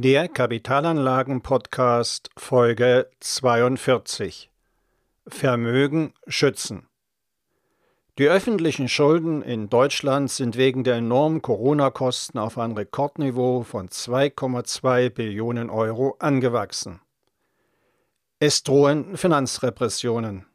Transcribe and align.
Der 0.00 0.28
Kapitalanlagen-Podcast 0.28 2.30
Folge 2.36 3.10
42 3.18 4.48
Vermögen 5.26 6.14
schützen. 6.28 6.86
Die 8.16 8.28
öffentlichen 8.28 8.88
Schulden 8.88 9.42
in 9.42 9.68
Deutschland 9.68 10.30
sind 10.30 10.56
wegen 10.56 10.84
der 10.84 10.98
enormen 10.98 11.42
Corona-Kosten 11.42 12.38
auf 12.38 12.58
ein 12.58 12.76
Rekordniveau 12.76 13.64
von 13.64 13.88
2,2 13.88 15.10
Billionen 15.10 15.68
Euro 15.68 16.14
angewachsen. 16.20 17.00
Es 18.38 18.62
drohen 18.62 19.16
Finanzrepressionen. 19.16 20.46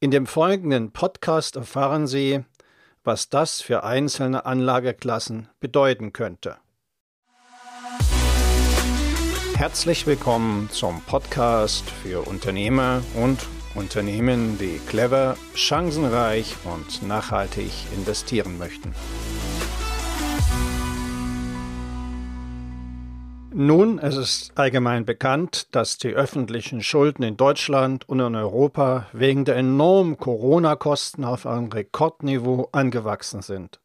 In 0.00 0.10
dem 0.10 0.26
folgenden 0.26 0.90
Podcast 0.90 1.54
erfahren 1.54 2.08
Sie, 2.08 2.44
was 3.04 3.28
das 3.28 3.60
für 3.60 3.84
einzelne 3.84 4.44
Anlageklassen 4.44 5.48
bedeuten 5.60 6.12
könnte. 6.12 6.56
Herzlich 9.58 10.06
willkommen 10.06 10.70
zum 10.70 11.02
Podcast 11.02 11.90
für 11.90 12.28
Unternehmer 12.28 13.02
und 13.16 13.44
Unternehmen, 13.74 14.56
die 14.56 14.78
clever, 14.86 15.36
chancenreich 15.52 16.54
und 16.62 17.02
nachhaltig 17.02 17.72
investieren 17.92 18.56
möchten. 18.56 18.94
Nun, 23.52 23.98
es 23.98 24.16
ist 24.16 24.52
allgemein 24.56 25.04
bekannt, 25.04 25.74
dass 25.74 25.98
die 25.98 26.10
öffentlichen 26.10 26.80
Schulden 26.80 27.24
in 27.24 27.36
Deutschland 27.36 28.08
und 28.08 28.20
in 28.20 28.36
Europa 28.36 29.08
wegen 29.12 29.44
der 29.44 29.56
enormen 29.56 30.18
Corona-Kosten 30.18 31.24
auf 31.24 31.46
ein 31.46 31.72
Rekordniveau 31.72 32.68
angewachsen 32.70 33.42
sind 33.42 33.80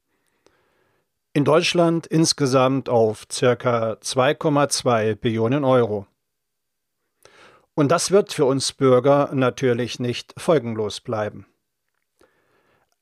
in 1.34 1.46
Deutschland 1.46 2.06
insgesamt 2.06 2.90
auf 2.90 3.28
ca. 3.28 3.94
2,2 3.94 5.16
Billionen 5.16 5.64
Euro. 5.64 6.06
Und 7.74 7.90
das 7.92 8.12
wird 8.12 8.32
für 8.32 8.46
uns 8.46 8.72
Bürger 8.72 9.32
natürlich 9.34 10.00
nicht 10.00 10.36
folgenlos 10.38 11.02
bleiben. 11.02 11.48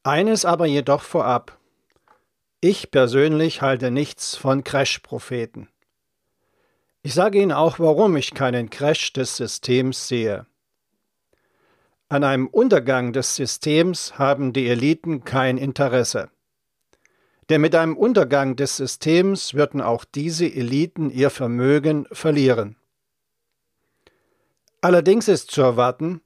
Eines 0.03 0.45
aber 0.45 0.66
jedoch 0.66 1.02
vorab. 1.02 1.59
Ich 2.61 2.89
persönlich 2.89 3.61
halte 3.61 3.92
nichts 3.92 4.38
von 4.38 4.64
Crash-Propheten. 4.64 5.67
Ich 7.03 7.14
sage 7.14 7.42
Ihnen 7.42 7.52
auch, 7.52 7.80
warum 7.80 8.16
ich 8.16 8.33
keinen 8.33 8.70
Crash 8.70 9.11
des 9.11 9.36
Systems 9.36 10.08
sehe. 10.08 10.45
An 12.08 12.23
einem 12.23 12.48
Untergang 12.48 13.11
des 13.11 13.36
Systems 13.36 14.17
haben 14.17 14.53
die 14.53 14.70
Eliten 14.70 15.25
kein 15.25 15.58
Interesse. 15.58 16.30
Denn 17.52 17.59
mit 17.59 17.75
einem 17.75 17.97
Untergang 17.97 18.55
des 18.55 18.77
Systems 18.77 19.53
würden 19.55 19.81
auch 19.81 20.05
diese 20.05 20.45
Eliten 20.45 21.09
ihr 21.09 21.30
Vermögen 21.30 22.08
verlieren. 22.09 22.77
Allerdings 24.80 25.27
ist 25.27 25.52
zu 25.52 25.61
erwarten, 25.61 26.21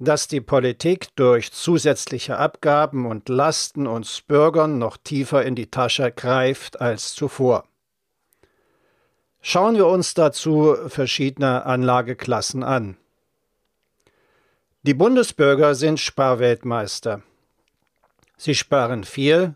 dass 0.00 0.26
die 0.26 0.40
Politik 0.40 1.14
durch 1.14 1.52
zusätzliche 1.52 2.38
Abgaben 2.38 3.06
und 3.06 3.28
Lasten 3.28 3.86
uns 3.86 4.20
Bürgern 4.22 4.78
noch 4.78 4.96
tiefer 4.96 5.44
in 5.44 5.54
die 5.54 5.70
Tasche 5.70 6.10
greift 6.10 6.80
als 6.80 7.14
zuvor. 7.14 7.68
Schauen 9.40 9.76
wir 9.76 9.86
uns 9.86 10.14
dazu 10.14 10.76
verschiedene 10.88 11.64
Anlageklassen 11.64 12.64
an. 12.64 12.96
Die 14.82 14.94
Bundesbürger 14.94 15.76
sind 15.76 16.00
Sparweltmeister. 16.00 17.22
Sie 18.36 18.56
sparen 18.56 19.04
viel, 19.04 19.54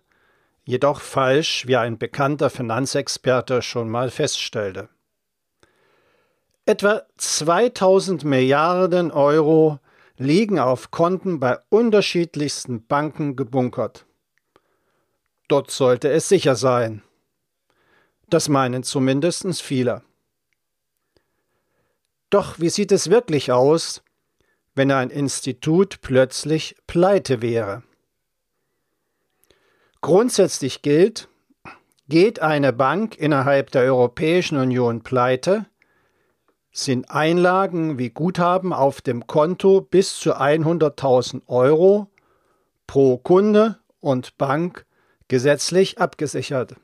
jedoch 0.64 1.00
falsch, 1.00 1.66
wie 1.66 1.76
ein 1.76 1.98
bekannter 1.98 2.50
Finanzexperte 2.50 3.62
schon 3.62 3.88
mal 3.88 4.10
feststellte. 4.10 4.88
Etwa 6.66 7.02
2000 7.16 8.24
Milliarden 8.24 9.10
Euro 9.10 9.80
liegen 10.16 10.58
auf 10.58 10.90
Konten 10.90 11.40
bei 11.40 11.58
unterschiedlichsten 11.70 12.86
Banken 12.86 13.36
gebunkert. 13.36 14.06
Dort 15.48 15.70
sollte 15.70 16.10
es 16.10 16.28
sicher 16.28 16.54
sein. 16.54 17.02
Das 18.28 18.48
meinen 18.48 18.84
zumindest 18.84 19.60
viele. 19.62 20.02
Doch 22.28 22.60
wie 22.60 22.70
sieht 22.70 22.92
es 22.92 23.10
wirklich 23.10 23.50
aus, 23.50 24.02
wenn 24.74 24.92
ein 24.92 25.10
Institut 25.10 26.00
plötzlich 26.02 26.76
pleite 26.86 27.42
wäre? 27.42 27.82
Grundsätzlich 30.00 30.82
gilt, 30.82 31.28
geht 32.08 32.40
eine 32.40 32.72
Bank 32.72 33.18
innerhalb 33.18 33.70
der 33.70 33.82
Europäischen 33.82 34.56
Union 34.56 35.02
pleite, 35.02 35.66
sind 36.72 37.10
Einlagen 37.10 37.98
wie 37.98 38.10
Guthaben 38.10 38.72
auf 38.72 39.02
dem 39.02 39.26
Konto 39.26 39.80
bis 39.82 40.18
zu 40.18 40.36
100.000 40.36 41.42
Euro 41.48 42.08
pro 42.86 43.18
Kunde 43.18 43.78
und 44.00 44.38
Bank 44.38 44.86
gesetzlich 45.28 45.98
abgesichert. 45.98 46.76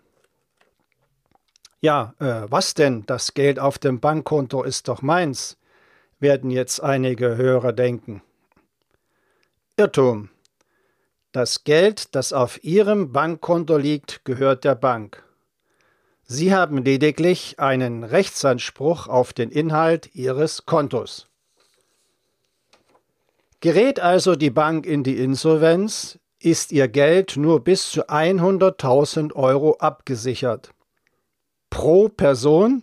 Ja, 1.81 2.15
äh, 2.19 2.43
was 2.51 2.75
denn? 2.75 3.05
Das 3.07 3.35
Geld 3.35 3.59
auf 3.59 3.79
dem 3.79 4.01
Bankkonto 4.01 4.63
ist 4.63 4.89
doch 4.89 5.03
meins, 5.03 5.57
werden 6.19 6.51
jetzt 6.51 6.83
einige 6.83 7.37
Hörer 7.37 7.73
denken. 7.73 8.23
Irrtum. 9.77 10.31
Das 11.37 11.65
Geld, 11.65 12.15
das 12.15 12.33
auf 12.33 12.65
Ihrem 12.65 13.13
Bankkonto 13.13 13.77
liegt, 13.77 14.25
gehört 14.25 14.65
der 14.65 14.75
Bank. 14.75 15.23
Sie 16.25 16.55
haben 16.55 16.79
lediglich 16.79 17.61
einen 17.61 18.05
Rechtsanspruch 18.05 19.07
auf 19.07 19.35
den 19.35 19.51
Inhalt 19.51 20.15
Ihres 20.15 20.65
Kontos. 20.65 21.29
Gerät 23.61 24.01
also 24.01 24.35
die 24.35 24.49
Bank 24.49 24.87
in 24.87 25.05
die 25.05 25.19
Insolvenz, 25.19 26.19
ist 26.39 26.73
Ihr 26.73 26.89
Geld 26.89 27.37
nur 27.37 27.63
bis 27.63 27.91
zu 27.91 28.09
100.000 28.09 29.35
Euro 29.35 29.77
abgesichert. 29.77 30.73
Pro 31.69 32.09
Person, 32.09 32.83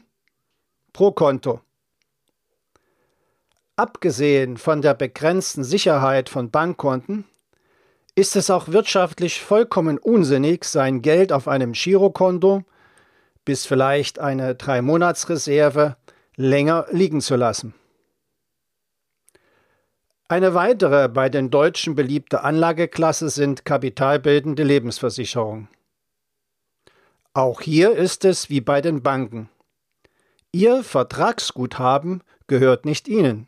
pro 0.94 1.12
Konto. 1.12 1.60
Abgesehen 3.78 4.58
von 4.58 4.84
der 4.84 4.94
begrenzten 4.94 5.64
Sicherheit 5.64 6.30
von 6.30 6.52
Bankkonten 6.52 7.26
ist 8.16 8.36
es 8.36 8.50
auch 8.50 8.68
wirtschaftlich 8.68 9.42
vollkommen 9.42 9.98
unsinnig, 9.98 10.66
sein 10.66 11.02
Geld 11.02 11.32
auf 11.32 11.48
einem 11.48 11.74
Girokonto 11.74 12.64
bis 13.46 13.66
vielleicht 13.66 14.20
eine 14.20 14.56
Drei-Monats-Reserve 14.56 15.98
länger 16.36 16.86
liegen 16.92 17.22
zu 17.22 17.36
lassen. 17.36 17.74
Eine 20.28 20.54
weitere 20.54 21.10
bei 21.10 21.30
den 21.30 21.50
Deutschen 21.50 21.96
beliebte 21.96 22.44
Anlageklasse 22.44 23.30
sind 23.30 23.66
kapitalbildende 23.66 24.64
Lebensversicherungen. 24.64 25.68
Auch 27.34 27.62
hier 27.62 27.96
ist 27.96 28.26
es 28.26 28.50
wie 28.50 28.62
bei 28.62 28.82
den 28.82 29.04
Banken. 29.04 29.50
Ihr 30.52 30.84
Vertragsguthaben 30.84 32.24
gehört 32.48 32.86
nicht 32.86 33.08
Ihnen. 33.08 33.48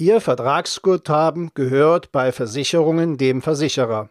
Ihr 0.00 0.20
Vertragsguthaben 0.20 1.50
gehört 1.54 2.12
bei 2.12 2.30
Versicherungen 2.30 3.18
dem 3.18 3.42
Versicherer. 3.42 4.10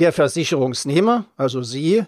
Der 0.00 0.12
Versicherungsnehmer, 0.12 1.26
also 1.36 1.62
Sie, 1.62 2.04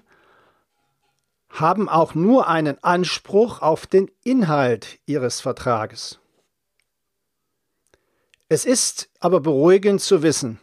haben 1.49 1.89
auch 1.89 2.17
nur 2.17 2.49
einen 2.49 2.83
Anspruch 2.83 3.63
auf 3.63 3.87
den 3.87 4.11
Inhalt 4.25 4.99
Ihres 5.07 5.41
Vertrages. 5.41 6.19
Es 8.49 8.65
ist 8.65 9.09
aber 9.21 9.39
beruhigend 9.39 10.01
zu 10.01 10.25
wissen, 10.25 10.59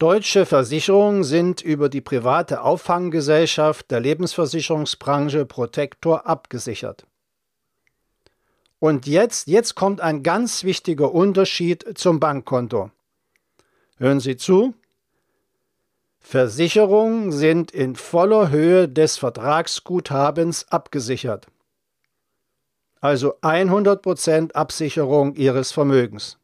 deutsche 0.00 0.44
Versicherungen 0.44 1.22
sind 1.22 1.60
über 1.60 1.88
die 1.88 2.00
private 2.00 2.62
Auffanggesellschaft 2.62 3.92
der 3.92 4.00
Lebensversicherungsbranche 4.00 5.46
Protector 5.46 6.26
abgesichert. 6.26 7.06
Und 8.80 9.06
jetzt, 9.06 9.46
jetzt 9.46 9.74
kommt 9.74 10.00
ein 10.00 10.22
ganz 10.22 10.64
wichtiger 10.64 11.12
Unterschied 11.12 11.86
zum 11.96 12.18
Bankkonto. 12.18 12.90
Hören 13.98 14.20
Sie 14.20 14.36
zu. 14.36 14.74
Versicherungen 16.18 17.30
sind 17.30 17.70
in 17.70 17.94
voller 17.94 18.50
Höhe 18.50 18.88
des 18.88 19.18
Vertragsguthabens 19.18 20.66
abgesichert. 20.68 21.46
Also 23.00 23.34
100% 23.40 24.52
Absicherung 24.52 25.34
Ihres 25.34 25.72
Vermögens. 25.72 26.38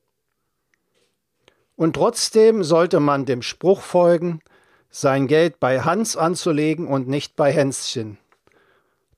Und 1.76 1.94
trotzdem 1.94 2.64
sollte 2.64 3.00
man 3.00 3.26
dem 3.26 3.42
Spruch 3.42 3.80
folgen, 3.80 4.40
sein 4.90 5.26
Geld 5.26 5.60
bei 5.60 5.80
Hans 5.82 6.16
anzulegen 6.16 6.86
und 6.86 7.08
nicht 7.08 7.36
bei 7.36 7.52
Hänschen. 7.52 8.18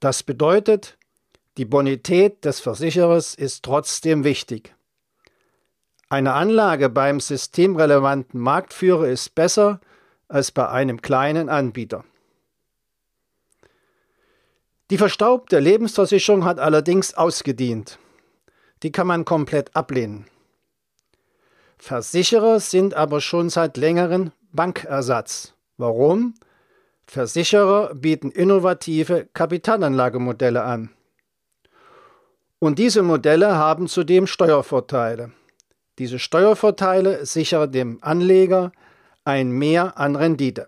Das 0.01 0.25
bedeutet, 0.25 0.98
die 1.59 1.65
Bonität 1.65 2.45
des 2.45 2.61
Versicherers 2.61 3.35
ist 3.35 3.65
trotzdem 3.65 4.23
wichtig. 4.23 4.75
Eine 6.09 6.33
Anlage 6.35 6.89
beim 6.89 7.19
systemrelevanten 7.19 8.41
Marktführer 8.41 9.09
ist 9.09 9.35
besser 9.35 9.81
als 10.29 10.53
bei 10.53 10.69
einem 10.69 11.03
kleinen 11.03 11.49
Anbieter. 11.49 12.05
Die 14.91 14.99
verstaubte 14.99 15.59
Lebensversicherung 15.59 16.45
hat 16.45 16.61
allerdings 16.61 17.15
ausgedient. 17.15 17.99
Die 18.85 18.93
kann 18.93 19.09
man 19.09 19.25
komplett 19.25 19.75
ablehnen. 19.75 20.27
Versicherer 21.77 22.61
sind 22.61 22.95
aber 22.95 23.21
schon 23.21 23.51
seit 23.51 23.77
längerem 23.77 24.31
Bankersatz. 24.53 25.55
Warum? 25.77 26.35
Versicherer 27.07 27.95
bieten 27.95 28.31
innovative 28.31 29.29
Kapitalanlagemodelle 29.33 30.63
an. 30.63 30.91
Und 32.61 32.79
diese 32.79 33.03
Modelle 33.03 33.55
haben 33.55 33.87
zudem 33.87 34.27
Steuervorteile. 34.27 35.33
Diese 35.99 36.19
Steuervorteile 36.19 37.25
sichern 37.25 37.71
dem 37.71 37.99
Anleger 38.03 38.73
ein 39.25 39.51
Mehr 39.51 39.99
an 39.99 40.17
Rendite. 40.17 40.67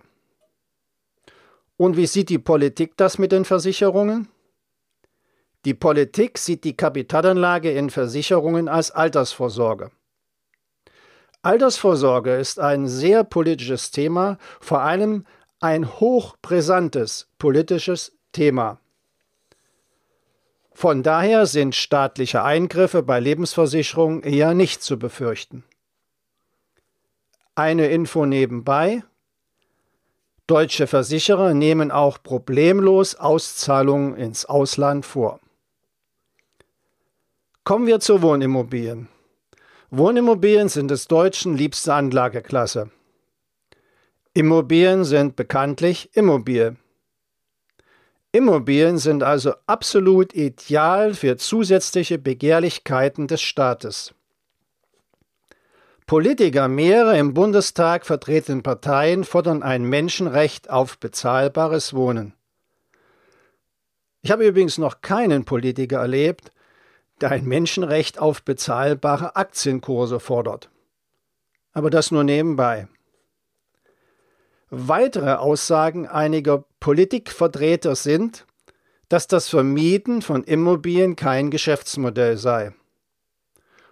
Und 1.77 1.97
wie 1.97 2.07
sieht 2.07 2.29
die 2.29 2.39
Politik 2.39 2.97
das 2.97 3.19
mit 3.19 3.33
den 3.33 3.45
Versicherungen? 3.45 4.29
Die 5.65 5.75
Politik 5.75 6.39
sieht 6.39 6.65
die 6.65 6.77
Kapitalanlage 6.77 7.71
in 7.71 7.91
Versicherungen 7.91 8.69
als 8.69 8.91
Altersvorsorge. 8.91 9.91
Altersvorsorge 11.43 12.37
ist 12.37 12.61
ein 12.61 12.87
sehr 12.87 13.25
politisches 13.25 13.91
Thema, 13.91 14.37
vor 14.61 14.83
allem 14.83 15.25
ein 15.59 15.89
hochbrisantes 16.01 17.29
politisches 17.39 18.13
Thema. 18.33 18.79
Von 20.81 21.03
daher 21.03 21.45
sind 21.45 21.75
staatliche 21.75 22.43
Eingriffe 22.43 23.03
bei 23.03 23.21
Lebensversicherungen 23.21 24.23
eher 24.23 24.55
nicht 24.55 24.83
zu 24.83 24.99
befürchten. 24.99 25.63
Eine 27.55 27.89
Info 27.89 28.25
nebenbei. 28.25 29.03
Deutsche 30.47 30.87
Versicherer 30.87 31.53
nehmen 31.53 31.91
auch 31.91 32.23
problemlos 32.23 33.15
Auszahlungen 33.15 34.17
ins 34.17 34.47
Ausland 34.47 35.05
vor. 35.05 35.41
Kommen 37.63 37.87
wir 37.87 38.01
zu 38.01 38.23
Wohnimmobilien. 38.23 39.09
Wohnimmobilien 39.91 40.71
sind 40.71 40.91
des 40.91 41.09
Deutschen 41.09 41.59
liebste 41.59 41.93
Anlageklasse. 41.93 42.91
Immobilien 44.33 45.05
sind 45.05 45.37
bekanntlich 45.37 46.09
immobil. 46.17 46.79
Immobilien 48.33 48.99
sind 48.99 49.25
also 49.25 49.55
absolut 49.67 50.35
ideal 50.35 51.15
für 51.15 51.37
zusätzliche 51.37 52.19
Begehrlichkeiten 52.19 53.27
des 53.27 53.43
Staates. 53.43 54.15
Politiker 56.07 56.69
mehrerer 56.69 57.17
im 57.17 57.35
Bundestag 57.35 58.07
vertretenen 58.07 58.63
Parteien 58.63 59.25
fordern 59.25 59.63
ein 59.63 59.85
Menschenrecht 59.85 60.71
auf 60.71 60.99
bezahlbares 60.99 61.95
Wohnen. 61.95 62.35
Ich 64.23 64.31
habe 64.31 64.47
übrigens 64.47 64.79
noch 64.79 65.01
keinen 65.01 65.45
Politiker 65.45 65.99
erlebt, 65.99 66.53
der 67.21 67.31
ein 67.31 67.45
Menschenrecht 67.45 68.19
auf 68.19 68.43
bezahlbare 68.43 69.37
Aktienkurse 69.37 70.21
fordert. 70.21 70.71
Aber 71.73 71.91
das 71.91 72.11
nur 72.11 72.25
nebenbei. 72.25 72.89
Weitere 74.71 75.35
Aussagen 75.35 76.07
einiger 76.07 76.65
Politikvertreter 76.79 77.97
sind, 77.97 78.47
dass 79.09 79.27
das 79.27 79.49
Vermieten 79.49 80.23
von 80.23 80.45
Immobilien 80.45 81.17
kein 81.17 81.51
Geschäftsmodell 81.51 82.37
sei. 82.37 82.73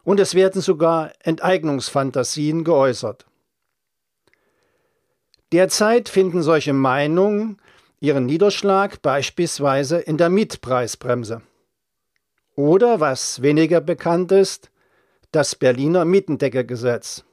Und 0.05 0.21
es 0.21 0.35
werden 0.35 0.63
sogar 0.63 1.13
Enteignungsfantasien 1.21 2.63
geäußert. 2.63 3.27
Derzeit 5.51 6.09
finden 6.09 6.43
solche 6.43 6.73
Meinungen 6.73 7.59
ihren 7.99 8.27
Niederschlag 8.27 9.03
beispielsweise 9.03 9.99
in 9.99 10.17
der 10.17 10.29
Mietpreisbremse. 10.29 11.43
Oder, 12.55 13.01
was 13.01 13.43
weniger 13.43 13.81
bekannt 13.81 14.31
ist, 14.31 14.71
das 15.33 15.57
Berliner 15.57 16.05
Mietendeckelgesetz. 16.05 17.25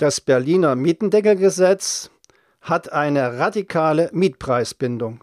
Das 0.00 0.22
Berliner 0.22 0.76
Mietendeckelgesetz 0.76 2.10
hat 2.62 2.90
eine 2.90 3.38
radikale 3.38 4.08
Mietpreisbindung. 4.14 5.22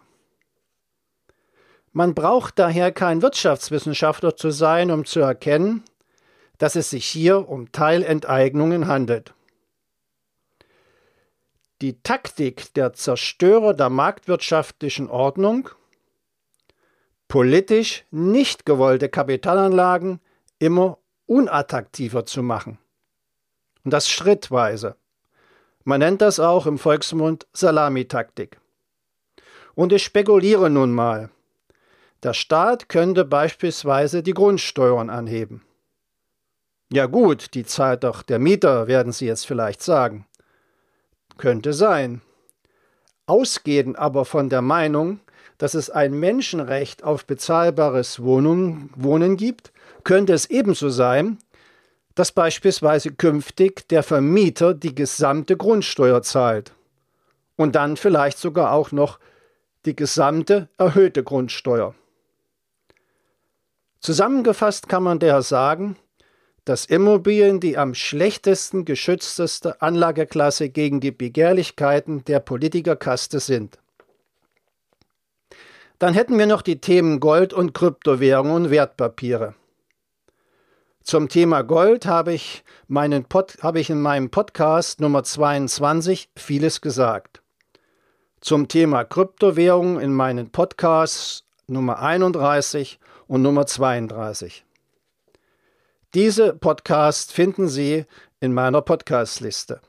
Man 1.93 2.13
braucht 2.13 2.59
daher 2.59 2.91
kein 2.91 3.23
Wirtschaftswissenschaftler 3.23 4.35
zu 4.35 4.51
sein, 4.51 4.91
um 4.91 5.03
zu 5.03 5.19
erkennen, 5.19 5.83
dass 6.59 6.75
es 6.75 6.91
sich 6.91 7.07
hier 7.07 7.49
um 7.49 7.71
Teilenteignungen 7.71 8.85
handelt. 8.85 9.33
Die 11.81 11.99
Taktik 12.03 12.71
der 12.75 12.93
Zerstörer 12.93 13.73
der 13.73 13.89
marktwirtschaftlichen 13.89 15.09
Ordnung 15.09 15.69
politisch 17.27 18.05
nicht 18.11 18.67
gewollte 18.67 19.09
Kapitalanlagen 19.09 20.19
immer 20.59 20.99
unattraktiver 21.25 22.27
zu 22.27 22.43
machen. 22.43 22.77
Und 23.87 23.91
das 23.91 24.09
schrittweise. 24.09 24.97
Man 25.85 26.01
nennt 26.01 26.21
das 26.21 26.41
auch 26.41 26.65
im 26.65 26.77
Volksmund 26.77 27.47
Salamitaktik. 27.53 28.59
Und 29.75 29.93
ich 29.93 30.03
spekuliere 30.03 30.69
nun 30.69 30.91
mal. 30.91 31.29
Der 32.21 32.33
Staat 32.33 32.89
könnte 32.89 33.23
beispielsweise 33.23 34.23
die 34.23 34.33
Grundsteuern 34.33 35.09
anheben. 35.09 35.61
Ja 36.91 37.05
gut, 37.05 37.53
die 37.53 37.63
zahlt 37.63 38.03
doch 38.03 38.23
der 38.23 38.39
Mieter, 38.39 38.87
werden 38.87 39.13
Sie 39.13 39.25
jetzt 39.25 39.47
vielleicht 39.47 39.81
sagen. 39.81 40.27
Könnte 41.37 41.71
sein. 41.71 42.21
Ausgehend 43.25 43.97
aber 43.97 44.25
von 44.25 44.49
der 44.49 44.61
Meinung, 44.61 45.21
dass 45.57 45.75
es 45.75 45.89
ein 45.89 46.11
Menschenrecht 46.11 47.05
auf 47.05 47.23
bezahlbares 47.23 48.21
Wohnen, 48.21 48.89
Wohnen 48.97 49.37
gibt, 49.37 49.71
könnte 50.03 50.33
es 50.33 50.45
ebenso 50.49 50.89
sein, 50.89 51.37
dass 52.17 52.31
beispielsweise 52.31 53.11
künftig 53.11 53.87
der 53.89 54.01
Vermieter 54.01 54.73
die 54.73 54.95
gesamte 54.95 55.55
Grundsteuer 55.55 56.23
zahlt 56.23 56.73
und 57.57 57.75
dann 57.75 57.95
vielleicht 57.95 58.39
sogar 58.39 58.71
auch 58.71 58.91
noch 58.91 59.19
die 59.85 59.95
gesamte 59.95 60.67
erhöhte 60.79 61.23
Grundsteuer. 61.23 61.93
Zusammengefasst 63.99 64.89
kann 64.89 65.03
man 65.03 65.19
daher 65.19 65.43
sagen, 65.43 65.95
dass 66.65 66.85
Immobilien 66.85 67.59
die 67.59 67.77
am 67.77 67.93
schlechtesten 67.93 68.83
geschützteste 68.83 69.79
Anlageklasse 69.83 70.69
gegen 70.69 70.99
die 70.99 71.11
Begehrlichkeiten 71.11 72.25
der 72.25 72.39
Politikerkaste 72.39 73.39
sind. 73.39 73.77
Dann 75.99 76.15
hätten 76.15 76.39
wir 76.39 76.47
noch 76.47 76.63
die 76.63 76.81
Themen 76.81 77.19
Gold 77.19 77.53
und 77.53 77.75
Kryptowährungen 77.75 78.53
und 78.53 78.71
Wertpapiere. 78.71 79.53
Zum 81.07 81.29
Thema 81.29 81.61
Gold 81.61 82.05
habe 82.05 82.33
ich, 82.33 82.65
meinen 82.89 83.23
Pod, 83.23 83.59
habe 83.61 83.79
ich 83.79 83.89
in 83.89 84.01
meinem 84.01 84.29
Podcast 84.29 84.99
Nummer 84.99 85.23
22 85.23 86.27
vieles 86.35 86.81
gesagt. 86.81 87.41
Zum 88.41 88.67
Thema 88.67 89.05
Kryptowährungen 89.05 90.01
in 90.01 90.11
meinen 90.11 90.49
Podcasts 90.49 91.45
Nummer 91.65 91.99
31 91.99 92.99
und 93.25 93.41
Nummer 93.41 93.65
32. 93.65 94.65
Diese 96.13 96.51
Podcasts 96.51 97.31
finden 97.31 97.69
Sie 97.69 98.03
in 98.41 98.53
meiner 98.53 98.81
Podcastliste. 98.81 99.79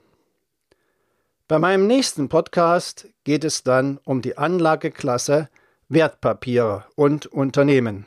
Bei 1.48 1.58
meinem 1.58 1.88
nächsten 1.88 2.28
Podcast 2.28 3.08
geht 3.24 3.42
es 3.42 3.64
dann 3.64 3.98
um 4.04 4.22
die 4.22 4.38
Anlageklasse 4.38 5.48
Wertpapiere 5.88 6.84
und 6.94 7.26
Unternehmen. 7.26 8.06